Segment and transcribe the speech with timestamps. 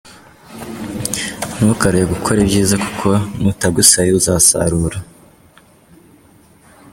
[1.55, 3.07] Ntukaruhe gukora ibyiza kuko
[3.41, 4.97] nutagwa isari uzasarura.